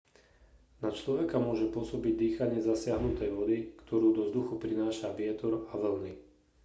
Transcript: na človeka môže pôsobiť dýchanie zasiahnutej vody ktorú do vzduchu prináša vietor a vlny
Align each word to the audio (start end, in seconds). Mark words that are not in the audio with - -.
na 0.81 0.89
človeka 0.99 1.35
môže 1.47 1.65
pôsobiť 1.75 2.13
dýchanie 2.23 2.57
zasiahnutej 2.69 3.29
vody 3.37 3.57
ktorú 3.85 4.07
do 4.17 4.21
vzduchu 4.33 4.53
prináša 4.63 5.09
vietor 5.19 5.53
a 5.71 5.77
vlny 5.81 6.13